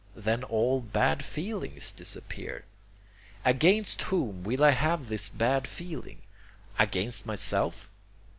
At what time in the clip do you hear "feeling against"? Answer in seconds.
5.67-7.27